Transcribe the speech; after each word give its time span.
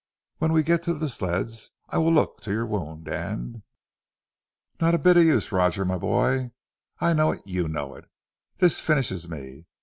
When 0.39 0.51
we 0.51 0.63
get 0.63 0.81
to 0.85 0.95
the 0.95 1.07
sleds 1.07 1.73
I 1.89 1.99
will 1.99 2.11
look 2.11 2.41
to 2.41 2.51
your 2.51 2.65
wound, 2.65 3.07
and" 3.07 3.61
"Not 4.81 4.95
a 4.95 4.97
bit 4.97 5.15
of 5.15 5.23
use, 5.23 5.51
Roger, 5.51 5.85
my 5.85 5.99
boy! 5.99 6.53
I 6.99 7.13
know 7.13 7.33
it, 7.33 7.45
you 7.45 7.67
know 7.67 7.93
it! 7.93 8.05
This 8.57 8.79
finishes 8.79 9.29
me. 9.29 9.67